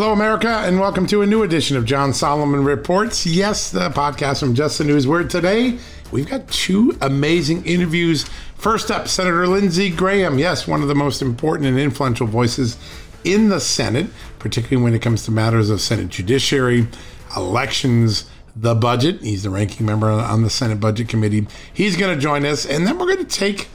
[0.00, 3.26] Hello, America, and welcome to a new edition of John Solomon Reports.
[3.26, 5.06] Yes, the podcast from Just the News.
[5.06, 5.78] Where today
[6.10, 8.24] we've got two amazing interviews.
[8.54, 10.38] First up, Senator Lindsey Graham.
[10.38, 12.78] Yes, one of the most important and influential voices
[13.24, 14.06] in the Senate,
[14.38, 16.88] particularly when it comes to matters of Senate judiciary,
[17.36, 18.24] elections,
[18.56, 19.20] the budget.
[19.20, 21.46] He's the ranking member on the Senate Budget Committee.
[21.74, 23.68] He's going to join us, and then we're going to take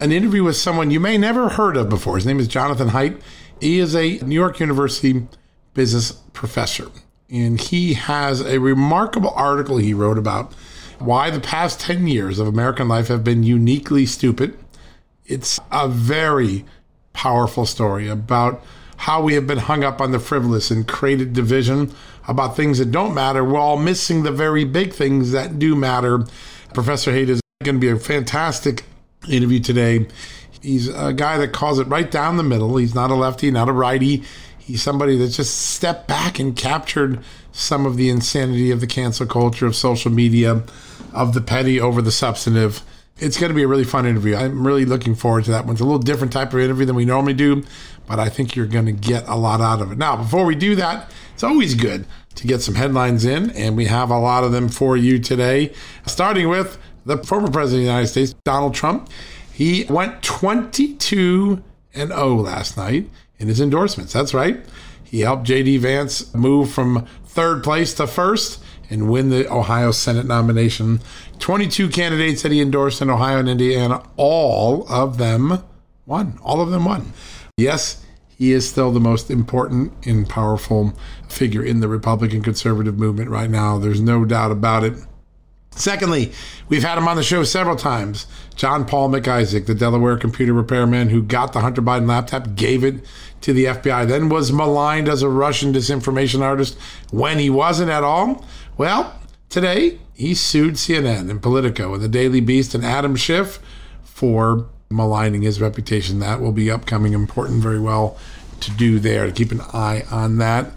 [0.00, 2.14] an interview with someone you may never heard of before.
[2.14, 3.20] His name is Jonathan Haidt.
[3.60, 5.26] He is a New York University
[5.76, 6.90] business professor.
[7.30, 10.52] And he has a remarkable article he wrote about
[10.98, 14.58] why the past 10 years of American life have been uniquely stupid.
[15.26, 16.64] It's a very
[17.12, 18.64] powerful story about
[18.96, 21.92] how we have been hung up on the frivolous and created division
[22.26, 26.24] about things that don't matter while missing the very big things that do matter.
[26.72, 28.84] Professor Haidt is going to be a fantastic
[29.28, 30.06] interview today.
[30.62, 32.76] He's a guy that calls it right down the middle.
[32.76, 34.24] He's not a lefty, not a righty.
[34.66, 37.20] He's somebody that just stepped back and captured
[37.52, 40.64] some of the insanity of the cancel culture, of social media,
[41.12, 42.82] of the petty over the substantive.
[43.18, 44.34] It's going to be a really fun interview.
[44.34, 45.74] I'm really looking forward to that one.
[45.74, 47.62] It's a little different type of interview than we normally do,
[48.08, 49.98] but I think you're going to get a lot out of it.
[49.98, 53.84] Now, before we do that, it's always good to get some headlines in, and we
[53.84, 55.72] have a lot of them for you today.
[56.06, 59.08] Starting with the former president of the United States, Donald Trump.
[59.52, 61.62] He went 22
[61.94, 63.08] and 0 last night
[63.38, 64.12] in his endorsements.
[64.12, 64.64] That's right.
[65.04, 65.78] He helped J.D.
[65.78, 71.00] Vance move from third place to first and win the Ohio Senate nomination.
[71.38, 75.62] 22 candidates that he endorsed in Ohio and Indiana, all of them
[76.06, 76.38] won.
[76.42, 77.12] All of them won.
[77.56, 80.92] Yes, he is still the most important and powerful
[81.28, 83.78] figure in the Republican conservative movement right now.
[83.78, 84.94] There's no doubt about it.
[85.76, 86.32] Secondly,
[86.68, 88.26] we've had him on the show several times.
[88.56, 92.82] John Paul Mac Isaac, the Delaware computer repairman who got the Hunter Biden laptop, gave
[92.82, 93.04] it
[93.42, 96.78] to the FBI, then was maligned as a Russian disinformation artist
[97.10, 98.44] when he wasn't at all.
[98.78, 99.20] Well,
[99.50, 103.58] today he sued CNN and Politico and the Daily Beast and Adam Schiff
[104.02, 106.20] for maligning his reputation.
[106.20, 108.16] That will be upcoming, important, very well
[108.60, 110.72] to do there, to keep an eye on that.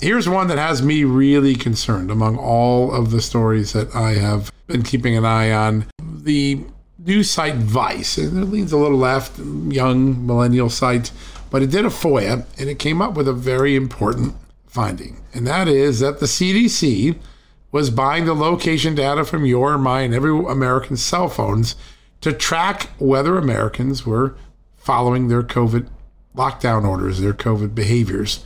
[0.00, 4.52] Here's one that has me really concerned among all of the stories that I have
[4.66, 5.86] been keeping an eye on.
[6.02, 6.60] The
[6.98, 11.12] news site Vice, and it leans a little left, young millennial site,
[11.50, 14.34] but it did a FOIA and it came up with a very important
[14.66, 15.22] finding.
[15.32, 17.18] And that is that the CDC
[17.72, 21.74] was buying the location data from your my and every American's cell phones
[22.20, 24.36] to track whether Americans were
[24.76, 25.88] following their COVID
[26.34, 28.44] lockdown orders, their COVID behaviors.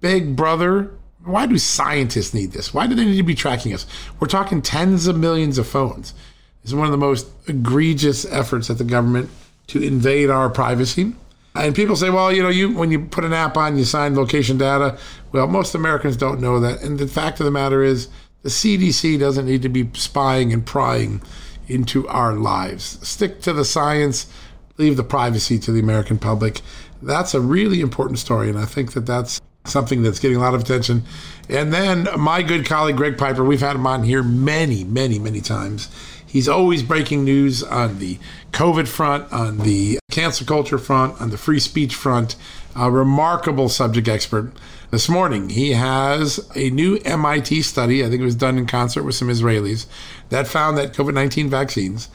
[0.00, 0.92] Big brother,
[1.24, 2.72] why do scientists need this?
[2.72, 3.86] Why do they need to be tracking us?
[4.18, 6.14] We're talking tens of millions of phones.
[6.62, 9.30] This is one of the most egregious efforts at the government
[9.68, 11.12] to invade our privacy.
[11.54, 14.14] And people say, well, you know, you when you put an app on, you sign
[14.14, 14.98] location data.
[15.32, 16.82] Well, most Americans don't know that.
[16.82, 18.08] And the fact of the matter is,
[18.42, 21.20] the CDC doesn't need to be spying and prying
[21.68, 22.98] into our lives.
[23.06, 24.32] Stick to the science,
[24.78, 26.62] leave the privacy to the American public.
[27.02, 28.48] That's a really important story.
[28.48, 31.04] And I think that that's something that's getting a lot of attention.
[31.48, 35.40] And then my good colleague Greg Piper, we've had him on here many, many, many
[35.40, 35.88] times.
[36.26, 38.18] He's always breaking news on the
[38.52, 42.36] COVID front, on the cancel culture front, on the free speech front.
[42.76, 44.52] A remarkable subject expert.
[44.90, 45.50] this morning.
[45.50, 49.28] He has a new MIT study, I think it was done in concert with some
[49.28, 49.86] Israelis,
[50.30, 52.08] that found that COVID 19 vaccines,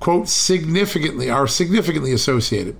[0.00, 2.76] quote, significantly are significantly associated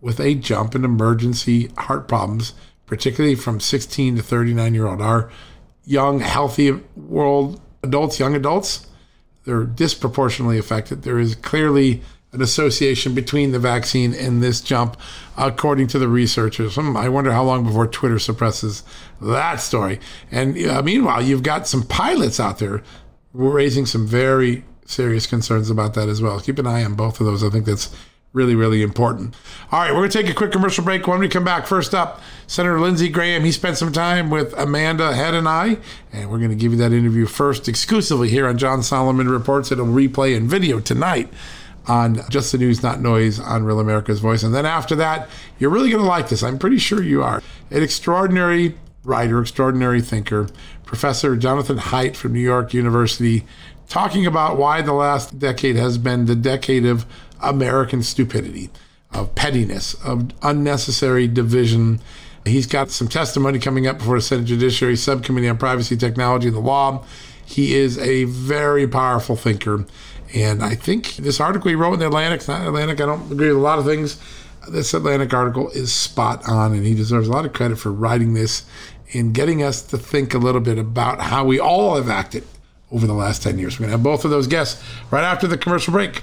[0.00, 2.54] with a jump in emergency heart problems,
[2.88, 5.00] particularly from 16 to 39 year old.
[5.00, 5.30] Our
[5.84, 8.86] young, healthy world adults, young adults,
[9.44, 11.02] they're disproportionately affected.
[11.02, 12.02] There is clearly
[12.32, 14.98] an association between the vaccine and this jump,
[15.36, 16.74] according to the researchers.
[16.74, 18.82] Hmm, I wonder how long before Twitter suppresses
[19.20, 19.98] that story.
[20.30, 22.82] And uh, meanwhile, you've got some pilots out there
[23.32, 26.40] raising some very serious concerns about that as well.
[26.40, 27.42] Keep an eye on both of those.
[27.42, 27.94] I think that's
[28.38, 29.34] really, really important.
[29.72, 31.08] All right, we're going to take a quick commercial break.
[31.08, 33.42] When we come back, first up, Senator Lindsey Graham.
[33.42, 35.78] He spent some time with Amanda Head and I,
[36.12, 39.72] and we're going to give you that interview first exclusively here on John Solomon Reports.
[39.72, 41.28] It'll replay in video tonight
[41.88, 44.44] on Just the News, Not Noise on Real America's Voice.
[44.44, 46.44] And then after that, you're really going to like this.
[46.44, 47.42] I'm pretty sure you are.
[47.72, 50.48] An extraordinary writer, extraordinary thinker,
[50.86, 53.44] Professor Jonathan Haidt from New York University,
[53.88, 57.04] talking about why the last decade has been the decade of
[57.40, 58.70] American stupidity,
[59.12, 62.00] of pettiness, of unnecessary division.
[62.44, 66.56] He's got some testimony coming up before the Senate Judiciary Subcommittee on Privacy Technology and
[66.56, 67.04] the Law.
[67.44, 69.86] He is a very powerful thinker.
[70.34, 73.48] And I think this article he wrote in the Atlantic, not Atlantic, I don't agree
[73.48, 74.20] with a lot of things.
[74.68, 78.34] This Atlantic article is spot on, and he deserves a lot of credit for writing
[78.34, 78.64] this
[79.14, 82.44] and getting us to think a little bit about how we all have acted
[82.92, 83.78] over the last 10 years.
[83.78, 86.22] We're going to have both of those guests right after the commercial break.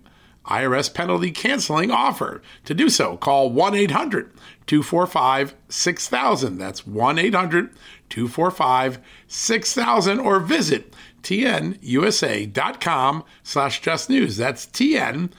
[0.45, 2.41] IRS penalty canceling offer.
[2.65, 4.31] To do so, call 1 800
[4.67, 6.57] 245 6000.
[6.57, 7.69] That's 1 800
[8.09, 10.93] 245 6000 or visit
[11.23, 14.37] tnusa.com slash just news.
[14.37, 15.29] That's tnusa.com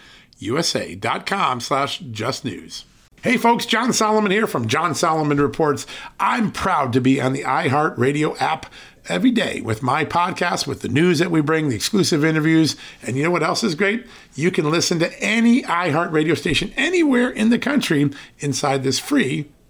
[1.60, 2.84] slash just news.
[3.22, 5.86] Hey folks, John Solomon here from John Solomon Reports.
[6.18, 8.66] I'm proud to be on the iHeartRadio app
[9.08, 12.76] every day with my podcast, with the news that we bring, the exclusive interviews.
[13.02, 14.06] And you know what else is great?
[14.34, 19.48] You can listen to any iHeart radio station anywhere in the country inside this free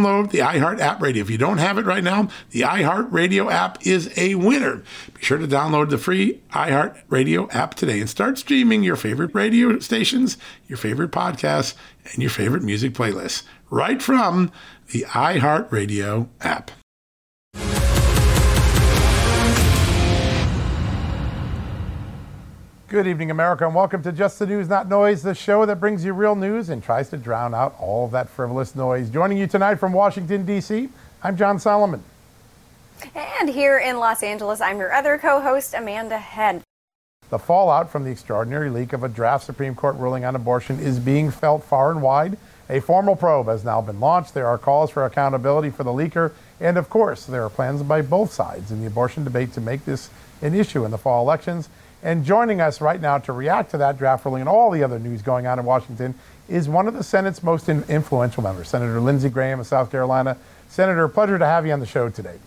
[0.00, 1.22] download the iHeart app radio.
[1.22, 4.82] If you don't have it right now, the iHeart Radio app is a winner.
[5.14, 9.34] Be sure to download the free iHeart Radio app today and start streaming your favorite
[9.34, 10.38] radio stations,
[10.68, 11.74] your favorite podcasts,
[12.12, 14.50] and your favorite music playlists right from
[14.92, 16.70] the iHeart Radio app.
[22.90, 26.04] Good evening, America, and welcome to Just the News, Not Noise, the show that brings
[26.04, 29.10] you real news and tries to drown out all that frivolous noise.
[29.10, 30.88] Joining you tonight from Washington, D.C.,
[31.22, 32.02] I'm John Solomon.
[33.14, 36.62] And here in Los Angeles, I'm your other co host, Amanda Head.
[37.28, 40.98] The fallout from the extraordinary leak of a draft Supreme Court ruling on abortion is
[40.98, 42.38] being felt far and wide.
[42.68, 44.34] A formal probe has now been launched.
[44.34, 46.32] There are calls for accountability for the leaker.
[46.58, 49.84] And of course, there are plans by both sides in the abortion debate to make
[49.84, 50.10] this
[50.42, 51.68] an issue in the fall elections.
[52.02, 54.98] And joining us right now to react to that draft ruling and all the other
[54.98, 56.14] news going on in Washington
[56.48, 60.36] is one of the Senate's most influential members, Senator Lindsey Graham of South Carolina.
[60.68, 62.38] Senator, pleasure to have you on the show today.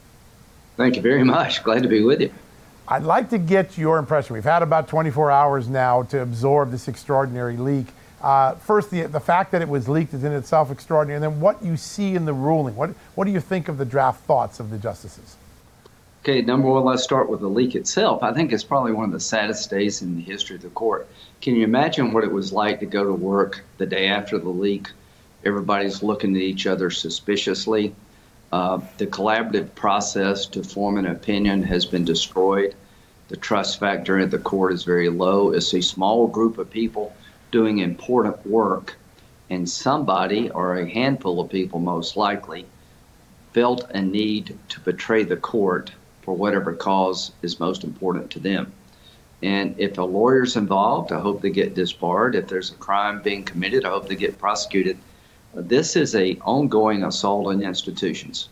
[0.75, 1.63] Thank you very much.
[1.63, 2.33] Glad to be with you.
[2.87, 4.33] I'd like to get your impression.
[4.33, 7.87] We've had about 24 hours now to absorb this extraordinary leak.
[8.21, 11.39] Uh, first, the, the fact that it was leaked is in itself extraordinary, and then
[11.39, 12.75] what you see in the ruling.
[12.75, 15.35] What, what do you think of the draft thoughts of the justices?
[16.25, 18.23] Okay, number one, let's start with the leak itself.
[18.23, 21.05] I think it's probably one of the saddest days in the history of the court.
[21.41, 24.47] Can you imagine what it was like to go to work the day after the
[24.47, 24.87] leak?
[25.43, 27.93] Everybody's looking at each other suspiciously.
[28.53, 32.73] Uh, the collaborative process to form an opinion has been destroyed.
[33.27, 35.51] The trust factor at the court is very low.
[35.51, 37.13] It's a small group of people
[37.51, 38.95] doing important work,
[39.49, 42.65] and somebody or a handful of people, most likely,
[43.51, 45.91] felt a need to betray the court
[46.23, 48.71] for whatever cause is most important to them.
[49.43, 52.35] And if a lawyer's involved, I hope they get disbarred.
[52.35, 54.97] If there's a crime being committed, I hope they get prosecuted.
[55.53, 58.47] This is a ongoing assault on institutions.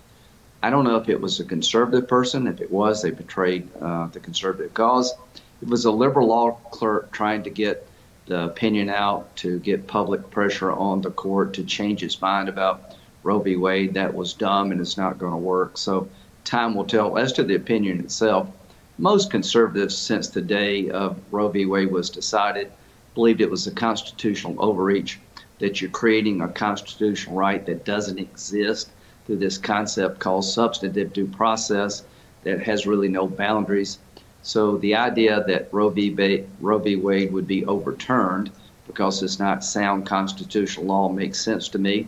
[0.61, 2.45] I don't know if it was a conservative person.
[2.45, 5.13] If it was, they betrayed uh, the conservative cause.
[5.61, 7.87] It was a liberal law clerk trying to get
[8.27, 12.95] the opinion out to get public pressure on the court to change its mind about
[13.23, 13.55] Roe v.
[13.55, 13.93] Wade.
[13.93, 15.77] That was dumb and it's not going to work.
[15.77, 16.09] So
[16.43, 17.17] time will tell.
[17.17, 18.50] As to the opinion itself,
[18.98, 21.65] most conservatives since the day of Roe v.
[21.65, 22.71] Wade was decided
[23.13, 25.19] believed it was a constitutional overreach,
[25.60, 28.89] that you're creating a constitutional right that doesn't exist
[29.25, 32.03] through this concept called substantive due process
[32.43, 34.00] that has really no boundaries.
[34.43, 36.45] So the idea that Roe v.
[36.60, 36.95] Roe v.
[36.95, 38.51] Wade would be overturned
[38.88, 42.07] because it's not sound constitutional law makes sense to me.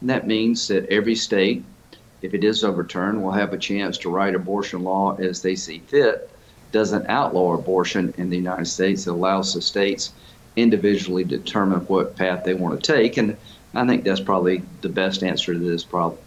[0.00, 1.64] And that means that every state
[2.22, 5.80] if it is overturned, will have a chance to write abortion law as they see
[5.86, 6.30] fit.
[6.72, 9.06] Doesn't outlaw abortion in the United States.
[9.06, 10.12] It allows the states
[10.56, 13.16] individually determine what path they want to take.
[13.16, 13.36] And
[13.74, 16.20] I think that's probably the best answer to this problem.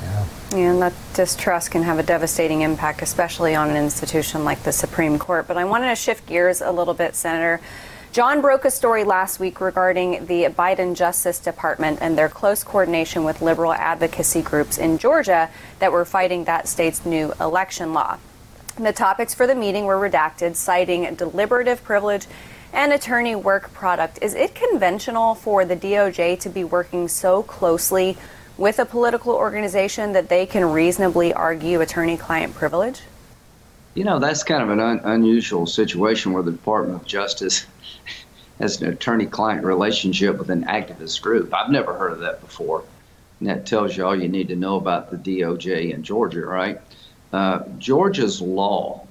[0.00, 0.26] Yeah.
[0.54, 5.18] And that distrust can have a devastating impact, especially on an institution like the Supreme
[5.18, 5.46] Court.
[5.46, 7.60] But I wanted to shift gears a little bit, Senator.
[8.12, 13.24] John broke a story last week regarding the Biden Justice Department and their close coordination
[13.24, 18.18] with liberal advocacy groups in Georgia that were fighting that state's new election law.
[18.76, 22.26] The topics for the meeting were redacted, citing deliberative privilege
[22.74, 24.18] and attorney work product.
[24.20, 28.18] Is it conventional for the DOJ to be working so closely
[28.58, 33.00] with a political organization that they can reasonably argue attorney client privilege?
[33.94, 37.66] You know, that's kind of an un- unusual situation where the Department of Justice
[38.58, 41.52] has an attorney client relationship with an activist group.
[41.52, 42.84] I've never heard of that before.
[43.38, 46.80] And that tells you all you need to know about the DOJ in Georgia, right?
[47.32, 49.06] Uh, Georgia's law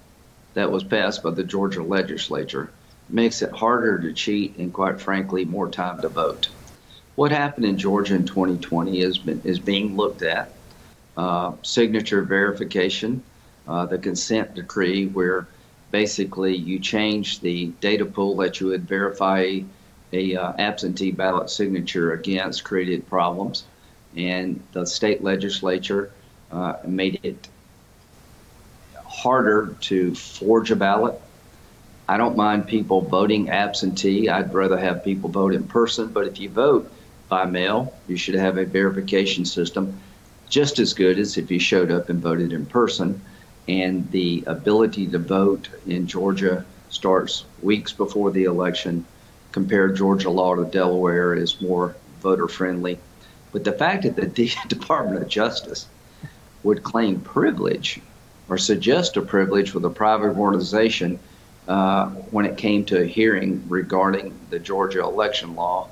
[0.56, 2.72] that was passed by the Georgia legislature
[3.10, 6.50] makes it harder to cheat and, quite frankly, more time to vote.
[7.16, 10.56] What happened in Georgia in 2020 is, been, is being looked at.
[11.18, 13.22] Uh, signature verification
[13.72, 15.48] uh, the consent decree, where
[15.92, 19.60] basically you change the data pool that you would verify
[20.12, 23.64] a uh, absentee ballot signature against created problems,
[24.18, 26.12] and the state legislature
[26.52, 27.48] uh, made it
[29.06, 31.20] harder to forge a ballot.
[32.10, 34.28] I don't mind people voting absentee.
[34.28, 36.92] I'd rather have people vote in person, but if you vote
[37.30, 39.98] by mail, you should have a verification system
[40.50, 43.22] just as good as if you showed up and voted in person
[43.68, 49.06] and the ability to vote in Georgia starts weeks before the election.
[49.52, 53.00] Compare Georgia law to Delaware is more voter friendly.
[53.52, 55.88] But the fact that the Department of Justice
[56.64, 58.00] would claim privilege
[58.50, 61.20] or suggest a privilege with a private organization
[61.68, 65.90] uh, when it came to a hearing regarding the Georgia election law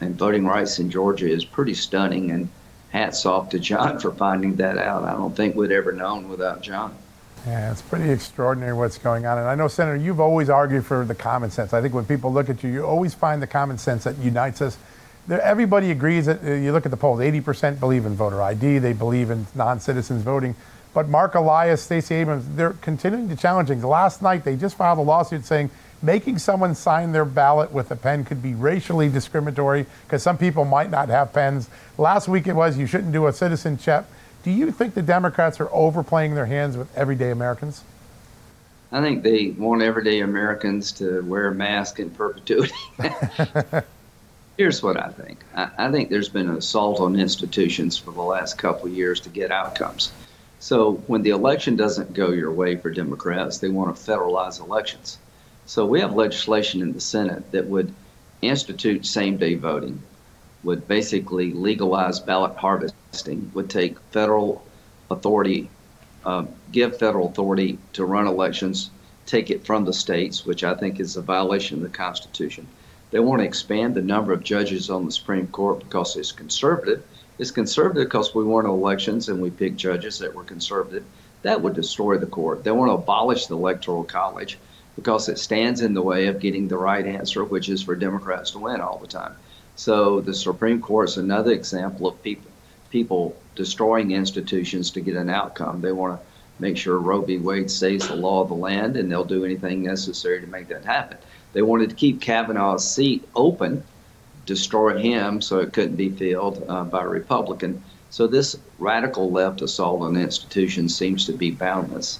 [0.00, 2.30] and voting rights in Georgia is pretty stunning.
[2.30, 2.48] And
[2.90, 5.04] hats off to John for finding that out.
[5.04, 6.94] I don't think we'd ever known without John.
[7.46, 9.38] Yeah, it's pretty extraordinary what's going on.
[9.38, 11.72] And I know, Senator, you've always argued for the common sense.
[11.72, 14.60] I think when people look at you, you always find the common sense that unites
[14.60, 14.76] us.
[15.30, 18.92] Everybody agrees that uh, you look at the polls, 80% believe in voter ID, they
[18.92, 20.54] believe in non citizens voting.
[20.92, 23.84] But Mark Elias, Stacey Abrams, they're continuing to challenge things.
[23.84, 25.70] Last night, they just filed a lawsuit saying
[26.02, 30.64] making someone sign their ballot with a pen could be racially discriminatory because some people
[30.64, 31.68] might not have pens.
[31.98, 34.04] Last week it was you shouldn't do a citizen check.
[34.42, 37.84] Do you think the Democrats are overplaying their hands with everyday Americans?
[38.92, 42.74] I think they want everyday Americans to wear a mask in perpetuity.
[44.56, 48.22] Here's what I think I, I, think there's been an assault on institutions for the
[48.22, 50.12] last couple of years to get outcomes.
[50.58, 55.18] So when the election doesn't go your way for Democrats, they want to federalize elections.
[55.70, 57.94] So we have legislation in the Senate that would
[58.42, 60.02] institute same day voting,
[60.64, 64.64] would basically legalize ballot harvesting, would take federal
[65.12, 65.70] authority,
[66.24, 68.90] uh, give federal authority to run elections,
[69.26, 72.66] take it from the states, which I think is a violation of the Constitution.
[73.12, 77.04] They want to expand the number of judges on the Supreme Court because it's conservative.
[77.38, 81.04] It's conservative because we won elections and we picked judges that were conservative.
[81.42, 82.64] that would destroy the court.
[82.64, 84.58] They want to abolish the Electoral College
[84.96, 88.50] because it stands in the way of getting the right answer, which is for Democrats
[88.52, 89.34] to win all the time.
[89.76, 92.50] So the Supreme Court is another example of people
[92.90, 95.80] people destroying institutions to get an outcome.
[95.80, 96.26] They want to
[96.58, 97.38] make sure Roe v.
[97.38, 100.84] Wade stays the law of the land, and they'll do anything necessary to make that
[100.84, 101.16] happen.
[101.52, 103.82] They wanted to keep Kavanaugh's seat open,
[104.44, 107.82] destroy him so it couldn't be filled uh, by a Republican.
[108.10, 112.18] So this radical left assault on institutions seems to be boundless.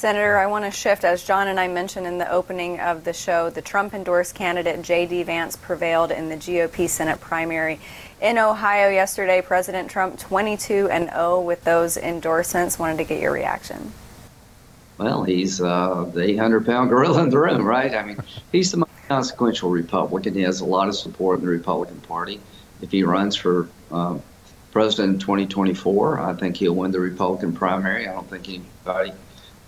[0.00, 1.04] Senator, I want to shift.
[1.04, 4.80] As John and I mentioned in the opening of the show, the Trump endorsed candidate
[4.80, 5.24] J.D.
[5.24, 7.78] Vance prevailed in the GOP Senate primary
[8.22, 9.42] in Ohio yesterday.
[9.42, 12.78] President Trump 22 and 0 with those endorsements.
[12.78, 13.92] Wanted to get your reaction.
[14.96, 17.94] Well, he's uh, the 800 pound gorilla in the room, right?
[17.94, 18.16] I mean,
[18.52, 20.32] he's the most consequential Republican.
[20.32, 22.40] He has a lot of support in the Republican Party.
[22.80, 24.22] If he runs for um,
[24.72, 28.08] president in 2024, I think he'll win the Republican primary.
[28.08, 29.12] I don't think anybody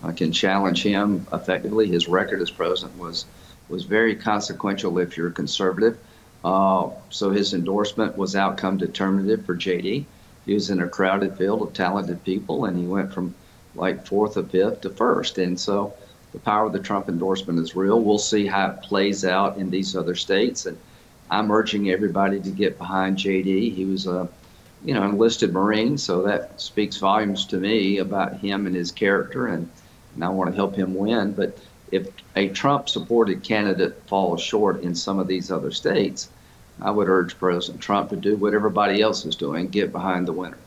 [0.02, 1.88] uh, can challenge him effectively.
[1.88, 3.25] His record as president was
[3.68, 5.99] was very consequential if you're a conservative.
[6.44, 10.04] Uh, so his endorsement was outcome determinative for JD.
[10.44, 13.35] He was in a crowded field of talented people, and he went from
[13.75, 15.38] like fourth or fifth to first.
[15.38, 15.94] And so
[16.32, 18.00] the power of the Trump endorsement is real.
[18.00, 20.66] We'll see how it plays out in these other states.
[20.66, 20.76] And
[21.30, 23.75] I'm urging everybody to get behind JD.
[23.75, 24.28] He was a
[24.85, 29.47] you know enlisted Marine, so that speaks volumes to me about him and his character
[29.47, 29.71] and
[30.14, 31.33] and I want to help him win.
[31.33, 31.59] But
[31.90, 36.31] if a Trump supported candidate falls short in some of these other states,
[36.81, 40.33] I would urge President Trump to do what everybody else is doing get behind the
[40.33, 40.59] winner.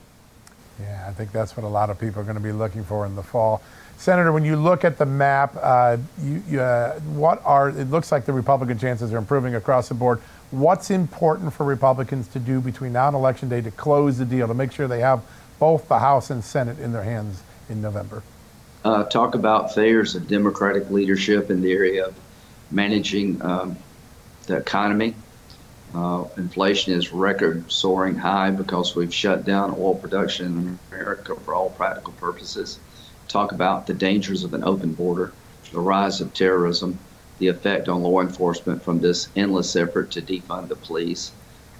[0.80, 3.06] Yeah, I think that's what a lot of people are going to be looking for
[3.06, 3.62] in the fall.
[3.98, 8.12] Senator, when you look at the map, uh, you, you, uh, what are it looks
[8.12, 10.20] like the Republican chances are improving across the board.
[10.52, 14.48] What's important for Republicans to do between now and Election Day to close the deal
[14.48, 15.24] to make sure they have
[15.60, 18.22] both the House and Senate in their hands in November?
[18.86, 22.15] Uh, talk about failures of Democratic leadership in the area of
[22.70, 23.75] managing um,
[24.46, 25.15] the economy.
[25.96, 31.55] Uh, inflation is record soaring high because we've shut down oil production in America for
[31.55, 32.77] all practical purposes.
[33.27, 35.33] Talk about the dangers of an open border,
[35.72, 37.00] the rise of terrorism,
[37.40, 41.31] the effect on law enforcement from this endless effort to defund the police.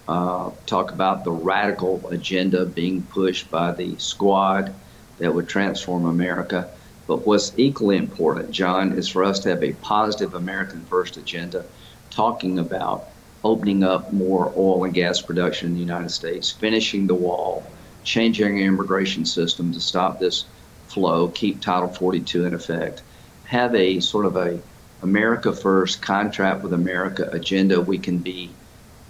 [0.08, 4.73] Uh, talk about the radical agenda being pushed by the squad
[5.19, 6.67] that would transform America.
[7.07, 11.65] But what's equally important, John, is for us to have a positive American First agenda
[12.09, 13.09] talking about
[13.43, 17.63] opening up more oil and gas production in the United States, finishing the wall,
[18.03, 20.45] changing our immigration system to stop this
[20.87, 23.03] flow, keep Title 42 in effect,
[23.45, 24.59] have a sort of a
[25.03, 28.49] America First contract with America agenda we can be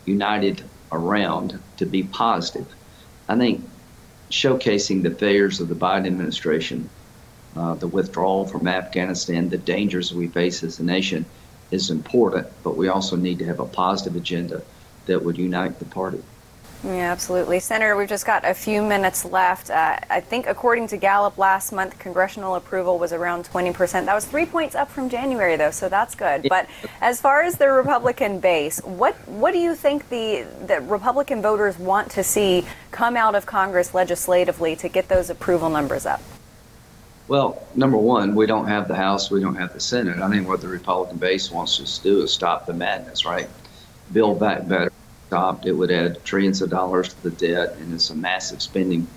[0.06, 2.68] united around to be positive.
[3.30, 3.64] I think
[4.30, 6.90] showcasing the failures of the Biden administration
[7.56, 11.26] uh, the withdrawal from Afghanistan, the dangers we face as a nation
[11.72, 14.62] is important, but we also need to have a positive agenda
[15.06, 16.22] that would unite the party.
[16.84, 17.60] Yeah, absolutely.
[17.60, 19.72] Senator, we've just got a few minutes left.
[19.72, 24.06] Uh, I think, according to Gallup last month, congressional approval was around 20%.
[24.06, 26.46] That was three points up from January, though, so that's good.
[26.48, 26.68] But
[27.02, 31.80] as far as the Republican base, what, what do you think the, the Republican voters
[31.80, 36.22] want to see come out of Congress legislatively to get those approval numbers up?
[37.28, 40.20] Well, number one, we don't have the House, we don't have the Senate.
[40.20, 43.50] I think what the Republican base wants us to do is stop the madness, right?
[44.14, 44.92] Build back better.
[45.28, 49.08] Stopped, it would add trillions of dollars to the debt, and it's a massive spending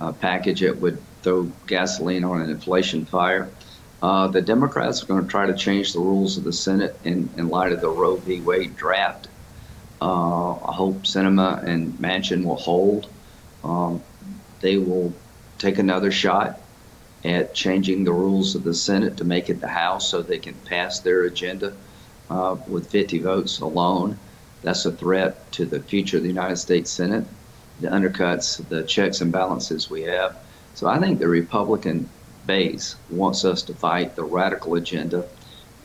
[0.00, 0.62] uh, package.
[0.62, 3.50] It would throw gasoline on an inflation fire.
[4.00, 7.28] Uh, the Democrats are going to try to change the rules of the Senate in,
[7.36, 8.40] in light of the Roe v.
[8.40, 9.28] Wade draft.
[10.00, 13.10] Uh, I hope Sinema and Manchin will hold.
[13.62, 14.02] Um,
[14.60, 15.12] they will
[15.58, 16.61] take another shot
[17.24, 20.54] at changing the rules of the Senate to make it the House so they can
[20.66, 21.72] pass their agenda
[22.30, 24.18] uh, with 50 votes alone.
[24.62, 27.24] That's a threat to the future of the United States Senate.
[27.80, 30.36] It undercuts the checks and balances we have.
[30.74, 32.08] So I think the Republican
[32.46, 35.26] base wants us to fight the radical agenda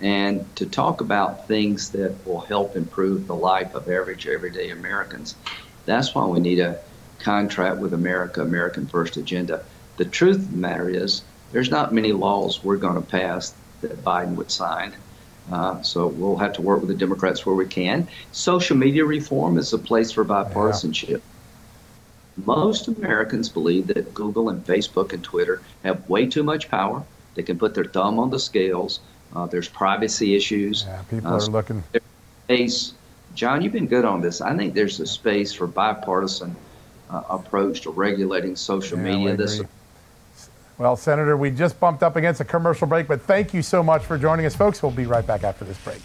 [0.02, 5.36] and to talk about things that will help improve the life of average, everyday Americans.
[5.86, 6.80] That's why we need a
[7.20, 9.64] contract with America, American First agenda.
[9.98, 14.04] The truth of the matter is, there's not many laws we're going to pass that
[14.04, 14.94] Biden would sign.
[15.52, 18.08] Uh, so we'll have to work with the Democrats where we can.
[18.32, 21.10] Social media reform is a place for bipartisanship.
[21.10, 21.18] Yeah.
[22.46, 27.04] Most Americans believe that Google and Facebook and Twitter have way too much power.
[27.36, 29.00] They can put their thumb on the scales.
[29.36, 30.84] Uh, there's privacy issues.
[30.86, 31.84] Yeah, people uh, are looking.
[32.46, 32.94] Space.
[33.34, 34.42] John, you've been good on this.
[34.42, 36.56] I think there's a space for bipartisan
[37.10, 39.36] uh, approach to regulating social yeah, media.
[39.36, 39.62] This
[40.78, 44.04] Well, Senator, we just bumped up against a commercial break, but thank you so much
[44.04, 44.84] for joining us, folks.
[44.84, 46.02] We'll be right back after this break.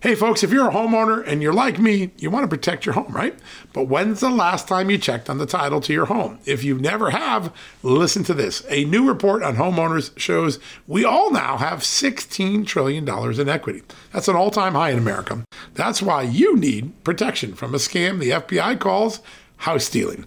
[0.00, 2.92] Hey, folks, if you're a homeowner and you're like me, you want to protect your
[2.92, 3.34] home, right?
[3.72, 6.38] But when's the last time you checked on the title to your home?
[6.44, 8.64] If you never have, listen to this.
[8.68, 13.82] A new report on homeowners shows we all now have $16 trillion in equity.
[14.12, 15.42] That's an all time high in America.
[15.74, 19.20] That's why you need protection from a scam the FBI calls
[19.56, 20.26] house stealing.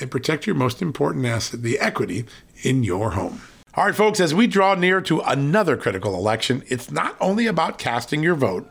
[0.00, 2.24] and protect your most important asset, the equity
[2.62, 3.42] in your home.
[3.74, 7.78] All right, folks, as we draw near to another critical election, it's not only about
[7.78, 8.70] casting your vote,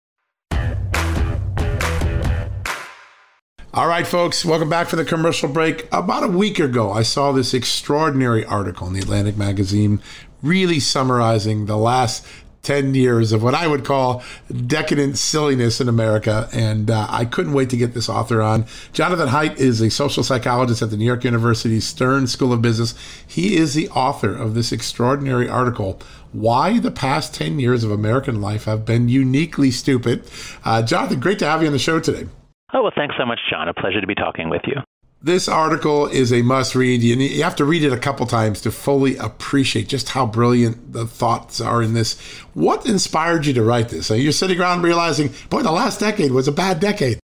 [3.73, 5.87] All right, folks, welcome back for the commercial break.
[5.93, 10.01] About a week ago, I saw this extraordinary article in the Atlantic magazine
[10.41, 12.27] really summarizing the last
[12.63, 14.23] 10 years of what I would call
[14.67, 16.49] decadent silliness in America.
[16.51, 18.65] And uh, I couldn't wait to get this author on.
[18.91, 22.93] Jonathan Haidt is a social psychologist at the New York University Stern School of Business.
[23.25, 25.97] He is the author of this extraordinary article.
[26.33, 30.29] Why the past 10 years of American life have been uniquely stupid.
[30.65, 32.27] Uh, Jonathan, great to have you on the show today.
[32.73, 33.67] Oh, well, thanks so much, John.
[33.67, 34.75] A pleasure to be talking with you.
[35.23, 37.03] This article is a must read.
[37.03, 41.05] You have to read it a couple times to fully appreciate just how brilliant the
[41.05, 42.19] thoughts are in this.
[42.55, 44.09] What inspired you to write this?
[44.09, 47.19] You're sitting around realizing, boy, the last decade was a bad decade.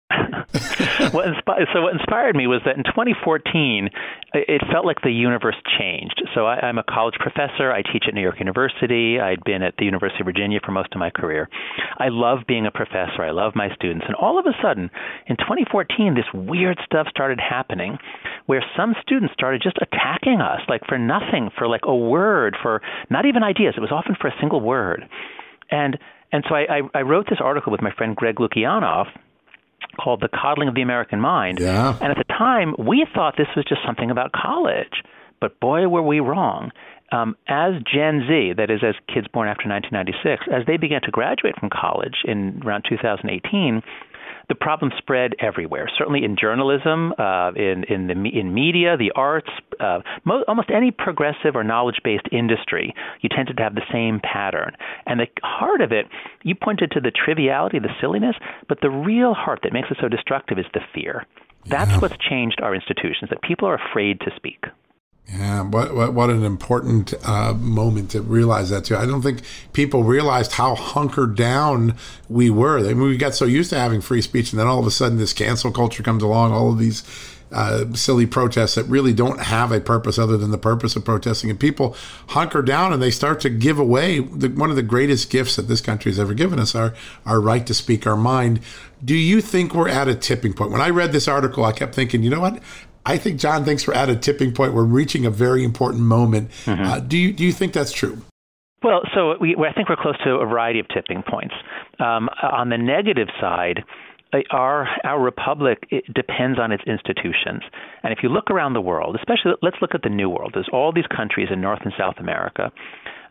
[1.12, 3.90] What inspi- so what inspired me was that in 2014,
[4.34, 6.22] it felt like the universe changed.
[6.34, 7.70] So I, I'm a college professor.
[7.70, 9.20] I teach at New York University.
[9.20, 11.48] I'd been at the University of Virginia for most of my career.
[11.98, 13.22] I love being a professor.
[13.22, 14.04] I love my students.
[14.06, 14.90] And all of a sudden,
[15.26, 17.98] in 2014, this weird stuff started happening
[18.46, 22.80] where some students started just attacking us, like for nothing, for like a word, for
[23.10, 23.74] not even ideas.
[23.76, 25.04] It was often for a single word.
[25.70, 25.98] And
[26.34, 29.08] and so I, I, I wrote this article with my friend Greg Lukianoff
[30.00, 31.58] called The Coddling of the American Mind.
[31.60, 31.96] Yeah.
[32.00, 35.02] And at the time, we thought this was just something about college.
[35.40, 36.70] But boy, were we wrong.
[37.10, 41.10] Um, as Gen Z, that is, as kids born after 1996, as they began to
[41.10, 43.82] graduate from college in around 2018,
[44.48, 45.88] the problem spread everywhere.
[45.96, 49.50] Certainly in journalism, uh, in in the in media, the arts,
[49.80, 54.72] uh, mo- almost any progressive or knowledge-based industry, you tended to have the same pattern.
[55.06, 56.06] And the heart of it,
[56.42, 58.36] you pointed to the triviality, the silliness,
[58.68, 61.26] but the real heart that makes it so destructive is the fear.
[61.66, 62.00] That's yeah.
[62.00, 63.30] what's changed our institutions.
[63.30, 64.64] That people are afraid to speak.
[65.28, 68.96] Yeah, what what, what an important uh, moment to realize that too.
[68.96, 71.96] I don't think people realized how hunkered down
[72.28, 72.78] we were.
[72.78, 74.90] I mean, we got so used to having free speech, and then all of a
[74.90, 76.52] sudden, this cancel culture comes along.
[76.52, 77.02] All of these
[77.52, 81.50] uh, silly protests that really don't have a purpose other than the purpose of protesting,
[81.50, 81.96] and people
[82.28, 85.68] hunker down and they start to give away the, one of the greatest gifts that
[85.68, 88.60] this country has ever given us: our our right to speak our mind.
[89.04, 90.72] Do you think we're at a tipping point?
[90.72, 92.60] When I read this article, I kept thinking, you know what?
[93.04, 94.74] I think John thinks we're at a tipping point.
[94.74, 96.50] We're reaching a very important moment.
[96.64, 96.82] Mm-hmm.
[96.82, 98.18] Uh, do you do you think that's true?
[98.82, 101.54] Well, so we, I think we're close to a variety of tipping points.
[102.00, 103.84] Um, on the negative side,
[104.32, 107.62] uh, our our republic depends on its institutions.
[108.02, 110.52] And if you look around the world, especially let's look at the New World.
[110.54, 112.72] There's all these countries in North and South America.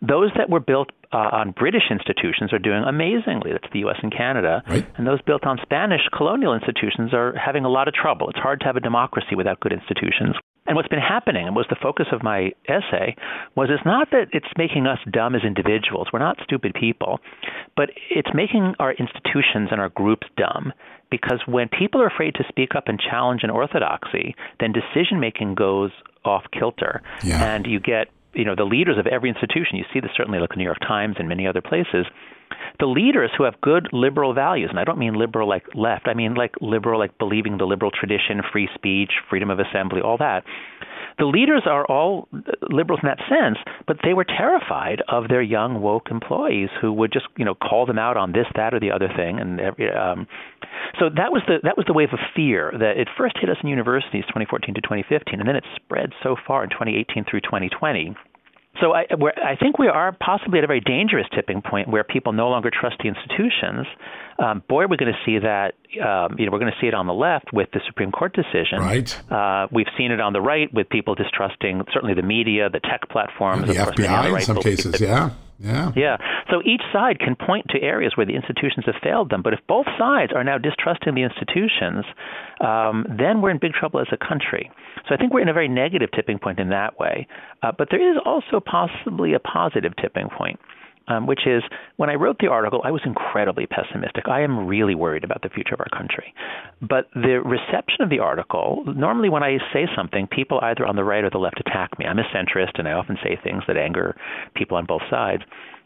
[0.02, 3.52] Those that were built uh, on British institutions are doing amazingly.
[3.52, 3.98] That's the U.S.
[4.02, 4.64] and Canada.
[4.68, 4.86] Right.
[4.98, 8.30] And those built on Spanish colonial institutions are having a lot of trouble.
[8.30, 10.36] It's hard to have a democracy without good institutions.
[10.68, 13.16] And what's been happening, and was the focus of my essay,
[13.56, 16.08] was it's not that it's making us dumb as individuals.
[16.14, 17.20] We're not stupid people,
[17.76, 20.72] but it's making our institutions and our groups dumb.
[21.10, 25.56] Because when people are afraid to speak up and challenge an orthodoxy, then decision making
[25.56, 25.92] goes
[26.24, 27.44] off kilter, yeah.
[27.44, 29.78] and you get you know the leaders of every institution.
[29.78, 32.06] You see this certainly like the New York Times and many other places.
[32.80, 36.08] The leaders who have good liberal values, and I don't mean liberal like left.
[36.08, 40.18] I mean like liberal like believing the liberal tradition, free speech, freedom of assembly, all
[40.18, 40.44] that.
[41.22, 42.28] The leaders are all
[42.68, 47.14] liberals in that sense, but they were terrified of their young woke employees who would
[47.14, 49.92] just you know call them out on this, that, or the other thing, and every,
[49.92, 50.26] um,
[50.98, 53.58] so that was the that was the wave of fear that it first hit us
[53.62, 58.16] in universities 2014 to 2015, and then it spread so far in 2018 through 2020.
[58.80, 59.06] So I,
[59.44, 62.72] I think we are possibly at a very dangerous tipping point where people no longer
[62.72, 63.86] trust the institutions.
[64.40, 65.74] Um, boy, we're going to see that.
[66.02, 68.34] Um, you know, we're going to see it on the left with the Supreme Court
[68.34, 68.80] decision.
[68.80, 69.32] Right.
[69.32, 73.10] Uh, we've seen it on the right with people distrusting certainly the media, the tech
[73.10, 75.02] platforms, the FBI in some cases.
[75.02, 75.32] Yeah.
[75.62, 75.92] Yeah.
[75.96, 76.18] Yeah.
[76.50, 79.42] So each side can point to areas where the institutions have failed them.
[79.42, 82.06] But if both sides are now distrusting the institutions,
[82.60, 84.72] um, then we're in big trouble as a country.
[85.08, 87.28] So I think we're in a very negative tipping point in that way.
[87.62, 90.60] Uh, but there is also possibly a positive tipping point
[91.08, 91.64] um, which is
[91.98, 94.28] when I wrote the article, I was incredibly pessimistic.
[94.28, 96.34] I am really worried about the future of our country.
[96.82, 101.04] But the reception of the article, normally when I say something, people either on the
[101.04, 102.06] right or the left attack me.
[102.06, 104.16] I'm a centrist, and I often say things that anger
[104.56, 105.44] people on both sides.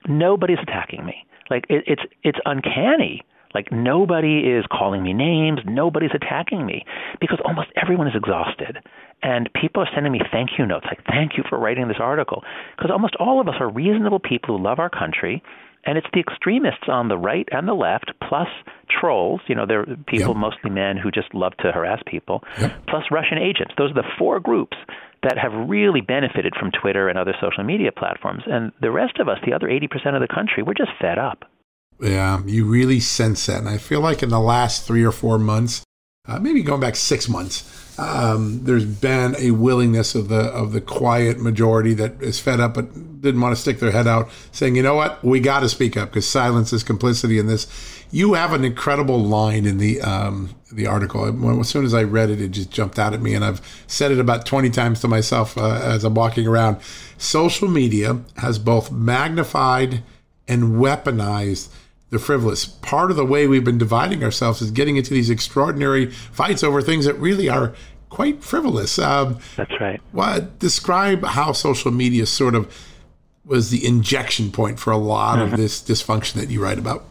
[0.07, 1.25] Nobody's attacking me.
[1.49, 3.23] Like it, it's it's uncanny
[3.55, 6.85] like nobody is calling me names, nobody's attacking me
[7.19, 8.77] because almost everyone is exhausted.
[9.23, 12.43] And people are sending me thank you notes, like thank you for writing this article,
[12.75, 15.41] because almost all of us are reasonable people who love our country,
[15.85, 18.47] and it's the extremists on the right and the left, plus
[18.89, 19.41] trolls.
[19.47, 20.37] You know, they're people, yep.
[20.37, 22.73] mostly men, who just love to harass people, yep.
[22.87, 23.73] plus Russian agents.
[23.77, 24.77] Those are the four groups
[25.23, 28.43] that have really benefited from Twitter and other social media platforms.
[28.45, 31.45] And the rest of us, the other 80% of the country, we're just fed up.
[31.99, 33.59] Yeah, you really sense that.
[33.59, 35.83] And I feel like in the last three or four months,
[36.27, 40.81] uh, maybe going back six months, um, there's been a willingness of the of the
[40.81, 44.75] quiet majority that is fed up but didn't want to stick their head out, saying,
[44.75, 45.23] "You know what?
[45.23, 47.67] We got to speak up because silence is complicity in this."
[48.11, 51.59] You have an incredible line in the um, the article.
[51.59, 54.11] As soon as I read it, it just jumped out at me, and I've said
[54.11, 56.77] it about 20 times to myself uh, as I'm walking around.
[57.17, 60.03] Social media has both magnified
[60.47, 61.69] and weaponized
[62.09, 62.65] the frivolous.
[62.65, 66.81] Part of the way we've been dividing ourselves is getting into these extraordinary fights over
[66.81, 67.73] things that really are
[68.09, 68.97] quite frivolous.
[68.99, 70.01] Um, That's right.
[70.11, 72.73] What describe how social media sort of
[73.43, 75.57] was the injection point for a lot of mm-hmm.
[75.57, 77.05] this dysfunction that you write about.